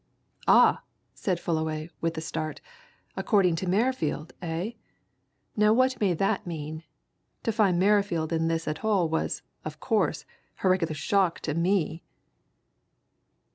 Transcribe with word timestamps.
"Ah!" 0.47 0.81
said 1.13 1.39
Fullaway, 1.39 1.91
with 2.01 2.17
a 2.17 2.21
start. 2.21 2.59
"According 3.15 3.55
to 3.57 3.69
Merrifield, 3.69 4.33
eh? 4.41 4.71
Now 5.55 5.73
what 5.73 6.01
may 6.01 6.15
that 6.15 6.47
mean? 6.47 6.81
To 7.43 7.51
find 7.51 7.77
Merrifield 7.77 8.33
in 8.33 8.47
this 8.47 8.67
at 8.67 8.83
all 8.83 9.07
was, 9.07 9.43
of 9.63 9.79
course, 9.79 10.25
a 10.63 10.69
regular 10.69 10.95
shock 10.95 11.39
to 11.41 11.53
me!" 11.53 12.01